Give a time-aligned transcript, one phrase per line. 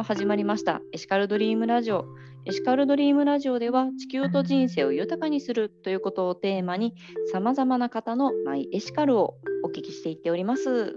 [0.00, 2.06] の始まりましたエシカルドリームラジオ。
[2.46, 6.94] エシカルドリームラジオでは地球と人生を豊かにするということをテーマに
[7.30, 10.96] さまざまな方のマイエシカルをお聞きしていっております。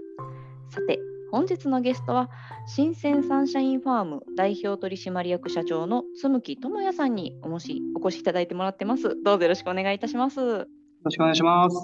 [0.70, 2.30] さて、本日のゲストは
[2.66, 9.22] 新鮮サンシャインファーム代表取締役社長のつ木智也さんにおもしお越しいただいてもらってます。
[9.22, 10.40] どうぞよろしくお願いいたします。
[10.40, 10.66] よ
[11.04, 11.76] ろしくお願いします。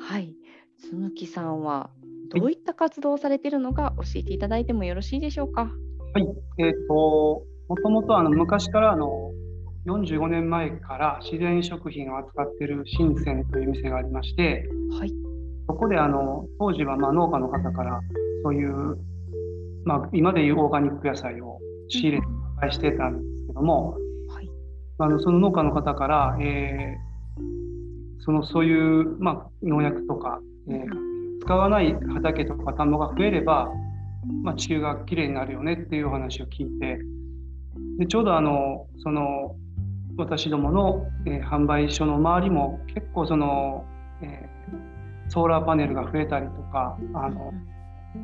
[0.00, 0.34] はい、
[0.78, 1.90] つ木さんは
[2.34, 5.70] どういった活動をされているのか教えていただいてもよろしいでしょうか。
[6.12, 6.26] はい、
[6.58, 9.30] えっ、ー、と、もともとあの昔からあの
[9.86, 15.12] 45年前から自然食品を扱っている新鮮という店がありまして、はい、
[15.68, 18.00] そこであの当時はまあ農家の方から
[18.42, 18.98] そういう、
[19.84, 23.92] まあ、今でいうオーガニック野菜を仕入れて販売してたんですけども、
[24.28, 24.50] はい、
[24.98, 33.68] あのその農家の方から、えー、そのそういう、まあ、農薬とか、えー使わない畑とか田んぼが増えれば、
[34.42, 36.98] まあ、地球がきれいになるよねっていうお話を聞いて
[37.98, 39.56] でちょうどあのその
[40.16, 43.84] 私どもの、えー、販売所の周りも結構その、
[44.22, 47.52] えー、ソーラーパネルが増えたりとかあの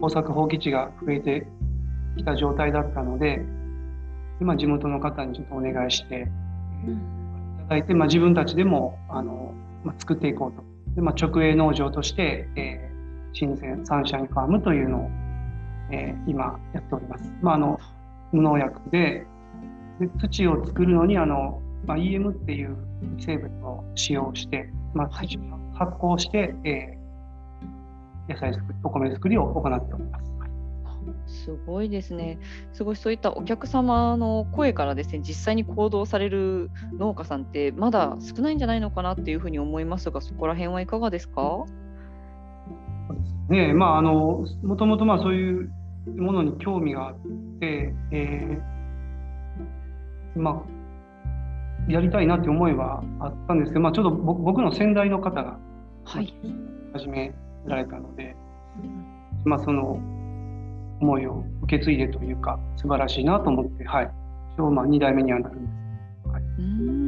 [0.00, 1.47] 耕作放棄地が増えて
[2.19, 3.41] きた状態だったので
[4.41, 10.62] 今地元の方にちょっとお願いして、えー、いただいて、まあ、自分たちでもあの、まあ、作っていこうと。
[10.94, 12.97] で、まあ、直営農場として、えー
[13.39, 15.11] 新鮮サンシャインファームというのを、
[15.91, 17.33] えー、今やっております。
[17.42, 17.79] まあ、あの
[18.33, 19.27] 無農薬で
[20.01, 22.77] で土を作るのにあの、まあ、EM っていう
[23.19, 25.37] 成分を使用して、まあ、発
[25.98, 30.27] 酵して、えー、野菜作りお米作りを行っております。
[31.27, 32.39] すごいですね。
[32.73, 41.64] すごいそういったお客様の声からですね、実際に行動される農家さんってまだ少ないんじゃないのかなっていうふうに思いますが、そこら辺はいかがですか？
[43.48, 45.70] ねまああのもともとまあそういう
[46.06, 47.17] ものに興味があっ
[47.61, 55.58] て、えー、まあやりたいなって思いはあったんですけど、まあ、ちょっと僕の先代の方が
[56.05, 57.33] 始め
[57.67, 58.34] られたので、はい、
[59.44, 60.00] まあその
[61.00, 64.11] 思いを受け継いでというか素晴らしいなと思って、はい、
[64.56, 65.68] 一応まあ2代目にはなるんで
[66.24, 66.28] す。
[66.28, 67.05] はい、うん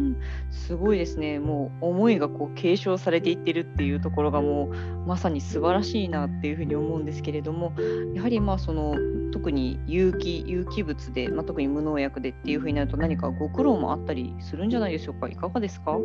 [0.50, 1.38] すごいですね。
[1.38, 4.74] もう思いがこう継承されていってるっていうところがもう
[5.06, 7.72] まさに素晴らしいなっていうふうに思うんですけれども
[8.14, 8.94] やはりまあその
[9.32, 15.28] 特に有機有機物で、まあ、特に無農薬でっていうふうになると何かご苦労もあったりするんじゃないでしょうか？
[15.28, 15.98] いかがですか？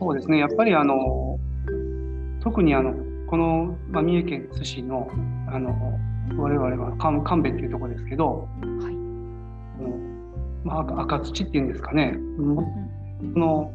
[0.00, 0.38] そうですね。
[0.38, 1.38] やっぱりあの
[2.40, 2.94] 特にあの
[3.28, 5.10] この、まあ、三重県津市の
[5.48, 5.98] あの
[6.36, 8.48] 我々は神戸っていうところですけど、
[8.80, 9.02] はい。
[10.64, 12.62] まあ、赤土っていうんですかね、うん、こ
[13.22, 13.72] の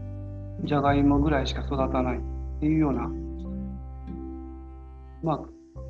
[0.63, 2.21] じゃがいもぐらいしか育たないっ
[2.59, 3.09] ていうような、
[5.23, 5.39] まあ、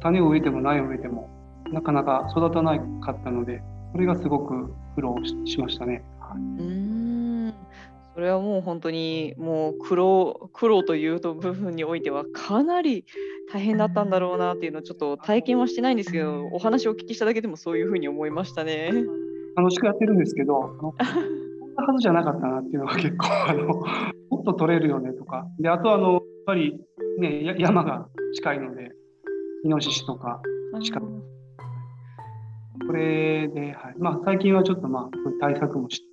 [0.01, 1.29] 種を植えても苗を植えても
[1.72, 6.03] なかなか育たなかったのでそれがすごく苦労しましたね。
[6.59, 7.53] うん
[8.13, 13.06] それはもう本当にもう苦労苦労という部分においてはかなり
[13.53, 18.91] 大変だったんだろうなっていうのをちょっと体験はしてないんですけどお話をお聞きしただけでもそういうふうに思いましたね。
[19.56, 20.95] 楽しくやってるんですけど
[21.77, 25.45] なはずじゃなかったなっていうのが結構あのもっと取れるよねとか。
[25.59, 26.79] であとあのやっぱり
[27.19, 28.91] ね山が近いので
[29.63, 30.41] イノシシとか
[30.91, 30.99] 鹿
[32.85, 33.95] これで、はい。
[33.99, 35.09] まあ、最近はちょっとまあ
[35.41, 36.05] 対策もして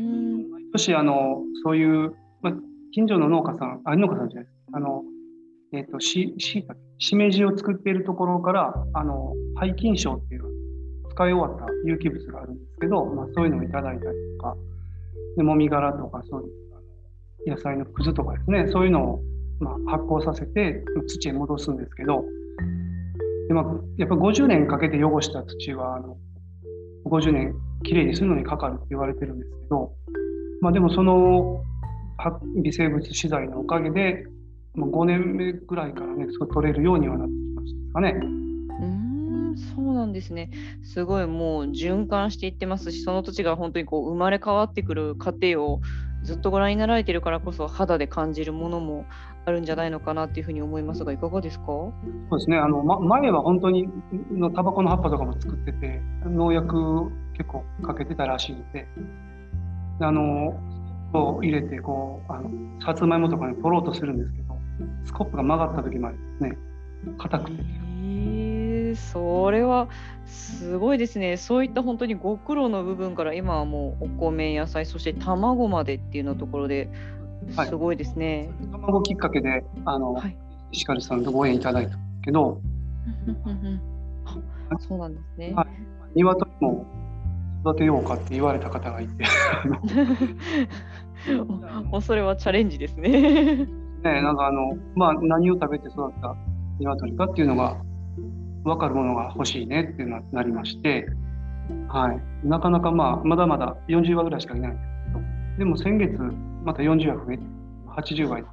[0.00, 2.54] 毎年あのそういう、まあ、
[2.92, 4.44] 近所の農家さんあ農家さんじゃない。
[4.44, 5.02] ですあの
[5.72, 6.66] えっ、ー、としし
[6.98, 10.49] しめじを作っているところからあの廃菌症っていう
[11.10, 14.56] 使い終わった有機物があるんですけど、まあ、そういうのをいただいたりとか、
[15.36, 16.46] でもみ殻とかそうい
[17.46, 19.20] う野菜のくずとかですね、そういうのを
[19.60, 22.24] まあ発酵させて土へ戻すんですけど、
[23.48, 23.64] でまあ、
[23.98, 26.16] やっぱ50年かけて汚した土はあの
[27.06, 29.92] 50年きれいにするのにかかるって言われてるんですけど、
[30.60, 31.62] まあ、でもその
[32.62, 34.24] 微生物資材のおかげで、
[34.74, 38.49] ま、5年目ぐらいからね、すごい取れるようにはなってきましたかね。
[39.74, 40.50] そうなんですね。
[40.82, 45.80] すごいもう循環していってますし、その土地が本当にこう生まれ変わってくる過程を
[46.22, 49.06] ずっとご覧になられてるからこそ肌で感じるものも
[49.46, 51.64] あるんじゃないのかなっていうふうに思いますが、いかがですか？
[51.66, 51.92] そ
[52.36, 52.58] うですね。
[52.58, 53.88] あの、ま、前は本当に
[54.30, 58.86] のタバコの葉っぱとかも作ってて、農薬結構かけてたらしいので、
[60.00, 60.54] あの、
[61.12, 64.54] を入れてこうあのさつまいもとかに取ろうとするんですけど、
[65.04, 66.56] スコップが曲がった時までね、
[67.18, 67.89] 硬くて。
[68.96, 69.88] それは
[70.26, 71.36] すごいですね。
[71.36, 76.88] そういった本当にご苦労の部分から今はもうお米、野菜、そして卵までっていうのところで
[77.66, 78.50] すごいですね。
[78.60, 80.36] はい、卵きっかけであの、はい、
[80.72, 82.60] 石狩さんとご縁いただいたけど、
[84.78, 85.52] そうなんですね。
[85.54, 85.68] はい、
[86.14, 86.86] 鶏も
[87.64, 89.24] 育てようかって言われた方がいて
[91.90, 93.66] もうそれはチャレンジですね
[94.02, 96.34] ねなんかあの、まあ、何を食べて育った
[96.78, 97.76] 鶏かっていうのが
[98.64, 101.06] 分かるものが欲しいねっていうのになりまして、
[101.88, 106.18] はい、なかなかまあまだまだ40羽ぐらいしかいないんですけどでも先月
[106.64, 107.44] また40羽増えて
[107.88, 108.44] 80羽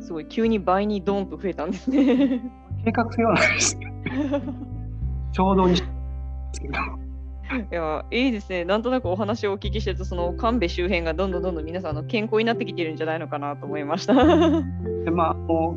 [0.00, 2.42] すごい急に倍にドンと増えたんですね。
[2.84, 3.78] 計画性はないです
[5.32, 5.92] 衝動にしてで
[6.54, 6.74] すけど。
[7.72, 14.14] いやいいですね、なんとなくお話をお聞きしてると、その神戸周辺がどんどんどんどん皆さんの健康になってきてるんじゃないのかなと思いました。
[14.14, 15.76] でまあ、あの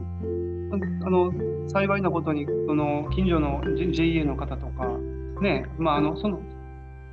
[1.04, 1.34] あの
[1.68, 4.88] 幸いなことに、その近所の JA の方とか、
[5.42, 6.40] ねまあ、あのその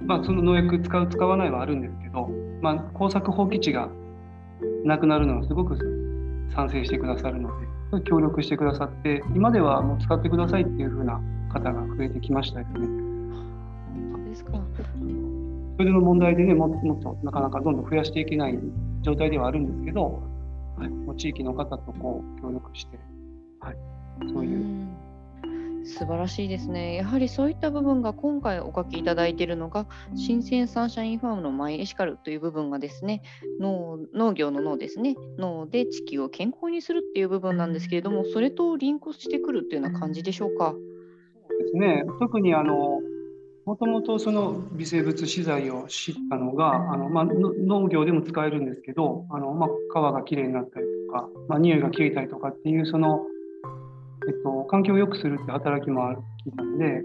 [0.07, 2.31] まあ、その農薬使う、使わないはあるんですけど、
[2.63, 3.89] まあ、耕作放棄地が
[4.85, 5.77] なくなるのはすごく
[6.55, 7.67] 賛成してくださるので、
[8.05, 11.21] 協力してくださって、今ではもう使ってくださいっていうふうな
[11.53, 13.11] 方が増えてきましたよね。
[14.31, 14.53] ですか。
[15.77, 18.59] それの問題でねも、もっとなかなかどんどん増やしていけない
[19.03, 20.23] 状態ではあるんですけど、
[20.79, 22.99] はい、もう地域の方とこう協力して、
[23.61, 23.77] はい、
[24.33, 24.89] そういう。
[25.83, 26.95] 素晴らしいですね。
[26.95, 33.23] やはりそういった部分が今回お書きいただいているのが、新鮮サンシャインファームのマイエシカルという部分がですね、
[33.59, 40.75] 農農業の脳ですね、脳で地球を健康にするっていう部分なんですけれども、それとリンクしてくるっていうような感じでしょうか？
[41.49, 42.05] そうですね。
[42.21, 43.01] 特にあの
[43.65, 53.21] もともとその微生物資材を知ったのがあの、まあ、農業でも使えるんですけどあの、まあ、皮がきれいになったりとか、まあ、匂いが消えたりとかっていうその、
[54.29, 57.03] えっと、環境を良くするって働きもある聞いたので、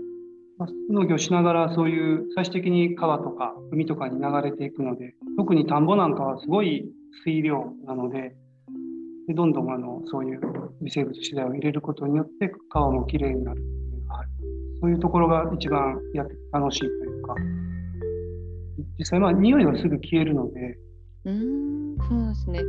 [0.57, 6.85] まあ、農業しながらそういう最終的に川とか海とかに流れていくので特に田んぼなんかはすごい
[7.23, 8.35] 水量なので
[9.27, 10.39] でどんどんあのそういう
[10.81, 13.75] 微生物資材を入れることによって川もきれいになる
[14.81, 16.89] そういうところが一番やって楽しいとい
[17.19, 17.35] うか、
[18.99, 20.77] 実際、まあ、匂いはすぐ消えるので。
[21.25, 22.61] うんそうですね。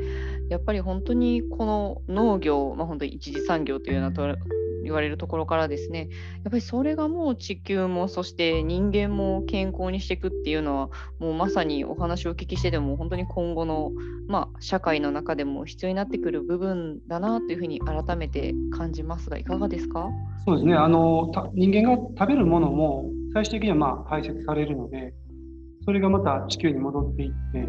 [0.48, 4.22] やっぱり本当にこの農業、まあ、本当に一次産業というようなと
[4.82, 6.08] 言われるところからですね
[6.44, 13.90] やっぱりそれがもう地球もそして人間も健康にしていくっていうのはもうまさにお話をお聞きしてでも本当に今後の、
[14.28, 20.08] まあ、社会の中でも必要になってくる部分だなというふうに改めて感じますがいかがですか？
[20.46, 25.12] そうですねあの人間が食べるものも最終的にはまあ排泄されるので
[25.84, 27.68] それがまた地球に戻っていって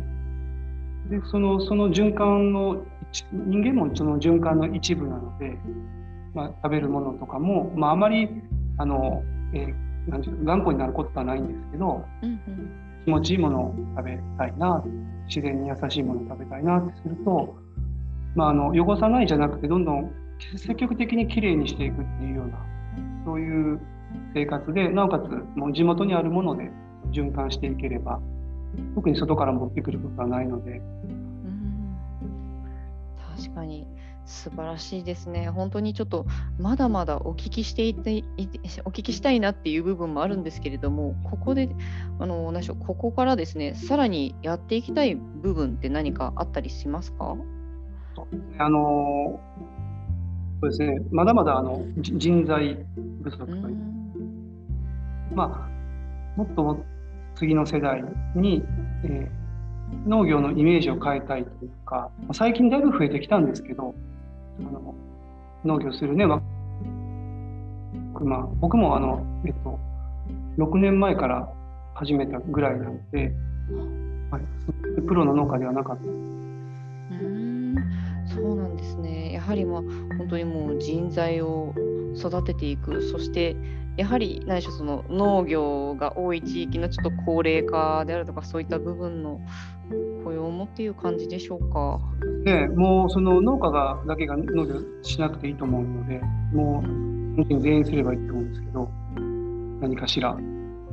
[1.09, 2.83] でそのその循環の
[3.31, 5.57] 人間もその循環の一部なので
[6.37, 8.29] まあ、食べるものとかも、まあ、あまり
[8.77, 9.23] あの、
[9.53, 14.83] えー、なんていう頑固になることはないんですけど、うんうん、気持ちいいものを食べたいな
[15.27, 17.55] 自然に優しいものを食べたいなってすると、
[18.35, 20.11] まあ、あの汚さないじゃなくてどんどん
[20.57, 22.59] 積極的にきれいにしていくっていうような
[23.25, 23.79] そういう
[24.35, 25.23] 生活でなおかつ
[25.57, 26.69] もう地元にあるもので
[27.11, 28.19] 循環していければ
[28.95, 30.71] 特に外から持ってくることはないので。
[30.71, 31.17] うん
[33.37, 33.85] 確かに
[34.25, 35.49] 素晴らしいですね。
[35.49, 36.25] 本当にちょっと
[36.59, 38.23] まだまだお聞きしていて
[38.83, 41.69] お聞きしたいなっていう部分もあるんですけれども、ここで
[42.19, 47.37] あの何でしょうここからですね、さらにやっていきたい部分って何かあったりしますか？
[48.57, 49.39] あの
[50.61, 50.99] そうですね。
[51.11, 52.85] まだまだあの人材
[53.23, 53.77] 不足という。
[55.33, 56.83] まあもっとも
[57.37, 58.03] 次の世代
[58.35, 58.63] に、
[59.03, 63.93] えー、農業のイメージを変えたいというか、最近だいぶ増えてきたんですけど、
[64.59, 64.95] あの
[65.63, 66.41] 農業するね、まあ、
[68.59, 69.79] 僕もあの、えっと、
[70.57, 71.47] 6年前から
[71.93, 73.31] 始めたぐらいなので、
[74.31, 76.03] はい、プロの農家ではなかった。
[76.03, 77.75] うん
[78.25, 79.33] そうなんですね。
[79.33, 79.81] やはりまあ
[80.17, 81.73] 本当にもう人材を
[82.15, 83.55] 育てていく、そして
[83.97, 89.41] やはり何でしょうその農業が多い地域のちょっと高齢化であるとかそういった部分の
[90.23, 91.99] 雇用もっていう感じでしょうか。
[92.43, 96.21] ね、もうその農家がだけが農業しなくていいと思うので、
[96.53, 96.87] もう
[97.37, 98.89] 本当に全員すればいいと思うんですけど、
[99.81, 100.37] 何かしら。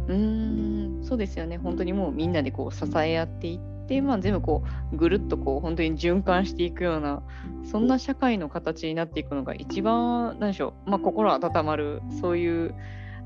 [0.06, 4.62] うんそうですよね、本当にもうみんなでこう支え合っていって、まあ、全部こ
[4.92, 7.22] うぐるっとこう本当に循環していくような、
[7.64, 12.74] そんな社会の形になっていくのが一番、何でしょう、まあ、心温まる、そういう、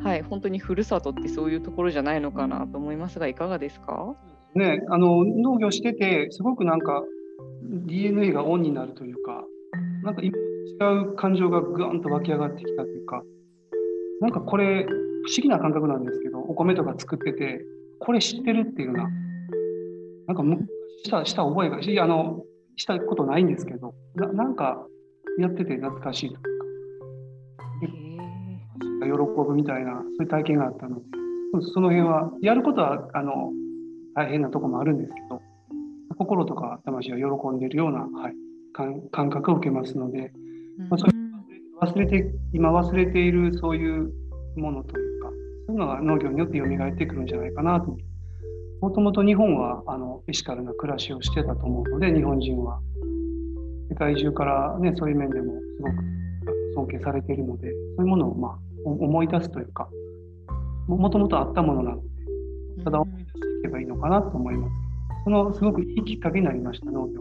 [0.00, 4.15] はい、本当にふるさとってそういうところじゃないのかなと思いますが、いかがですか？
[4.55, 7.03] ね、あの農業してて、すごくなんか
[7.87, 9.45] DNA がオンになるというか、
[10.03, 10.31] なんか違
[11.11, 13.23] う感情がぐわんと湧き上がってきたというか、
[14.21, 14.87] なんかこれ、
[15.27, 17.61] 不思議な感覚なんですけど、お米とか作ってて、
[17.99, 19.11] これ知ってるっていうような、
[20.28, 20.68] なんか昔
[21.04, 22.42] したした覚えがしあの
[22.76, 24.87] したことないんですけどな、なんか
[25.38, 26.40] やってて懐かしいとか、
[29.02, 31.02] 喜ぶみたいな、そういう体験があったので。
[31.73, 33.52] その辺はやることはあの
[34.14, 35.40] 大変なところもあるんですけど
[36.18, 38.35] 心とか魂は喜んでいるような、はい、
[39.11, 40.32] 感覚を受けますので、
[40.90, 41.12] まあ、それ
[41.80, 44.12] 忘れて今忘れているそういう
[44.56, 45.28] ものというか
[45.68, 47.97] そういうのが農業によって蘇ってくるんじゃないかなと
[48.80, 52.80] もともと日本はあのエシカルな暮らしをしてたと思うので日本人は
[53.90, 55.94] 世界中から、ね、そういう面でもすごく
[56.75, 59.88] 尊敬されているのでそういうものを、まあ、思い出すというか
[60.87, 62.02] もともとあったものなの
[62.76, 64.73] でただ思い出していけばいいのかなと思います。
[65.25, 67.20] そのすごくいいきっかけになりました農業。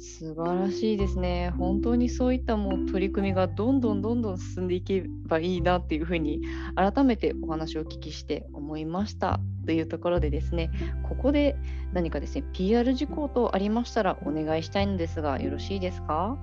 [0.00, 1.50] 素晴らしいですね。
[1.58, 6.40] 本当にそういったもう取り組みがどんどんどんどん進んでいけばいいなっていうふうに
[6.74, 10.70] 改めてお話をお聞きして思いましたというところでですね、
[11.02, 11.54] ここで
[11.92, 16.38] 何かですね、PR 事項とありましたらお願いしたいのですが、よろしいですか？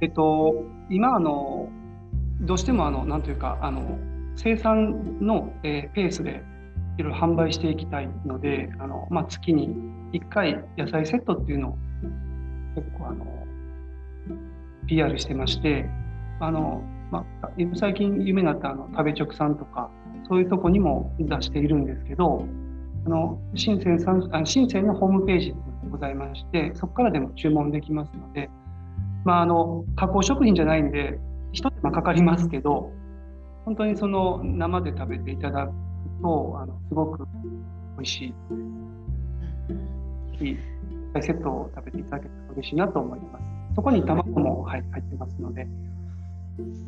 [0.00, 1.68] えっと、今あの、
[2.40, 3.98] どうしてもあの、なんというか、あの
[4.34, 6.42] 生産の、え、ペースで
[6.98, 9.70] いろいろ販売していきたいので、あのまあ、月に
[10.12, 11.78] 1回野菜セットっていうのを
[12.74, 13.24] 結構あの
[14.86, 15.88] PR してまして
[16.40, 19.90] あの、まあ、最近有名になったあの食べ直さんとか
[20.28, 22.46] そういうとこにも出しているんですけど
[23.06, 25.56] あの深センさんあ深センのホームページが
[25.90, 28.50] ございましてそこからでも注文できますので、
[29.24, 31.18] まあ、あの加工食品じゃないんで
[31.52, 32.90] 一手間かかりますけど
[33.64, 35.72] 本当にその生で食べていただく
[36.22, 37.26] とあのすごく
[37.96, 38.34] 美味しい。
[41.22, 43.44] セットを食べていただけたら嬉しいなと思います。
[43.74, 45.66] そこに卵も、はい、入ってますので。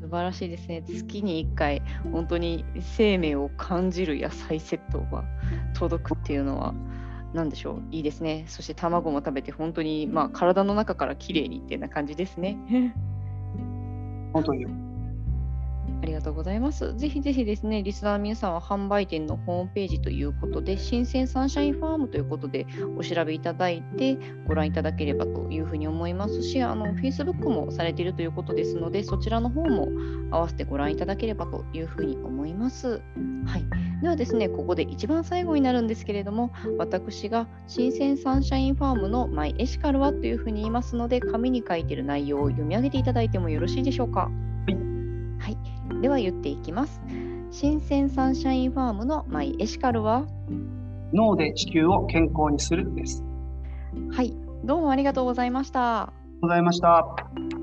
[0.01, 0.83] 素晴らしいですね。
[0.83, 5.25] 月に1回、本当に生命を感じる野菜セットが
[5.75, 6.75] 届くっていうのは、
[7.35, 8.45] 何でしょう、いいですね。
[8.47, 12.57] そして卵も食べて、本当に、まあ、体の中からきれいにっていうな感じですね。
[14.33, 14.67] 本当に
[16.03, 16.97] ありがとうございます。
[16.97, 22.67] ぜひぜひですね、リスナーの皆さんは販売店のホームページということで、新鮮サンシャインファームということで
[22.97, 24.17] お調べいただいて
[24.47, 29.89] ご覧いただければというふうに思いますし、あの Facebook もされているということですので、そちらの方も
[30.31, 33.03] 合わせてご覧いただければというふうに思います。
[33.45, 33.65] はい。
[34.03, 44.31] ではですね、ここで一番最後になるんですけれども、私が新鮮サンシャインファームのマイエシカルはというふうに言いますので、紙に書いている内容を読み上げていただいてもよろしいでしょうか。
[46.03, 47.01] では言っていきます。
[47.51, 50.27] 新鮮サンシャインファームのマイエシカルは？
[51.13, 53.25] 脳で地球を健康にするです。
[54.11, 54.35] はい、
[54.65, 56.03] どうもありがとうございました。
[56.03, 57.56] ありがとうございました。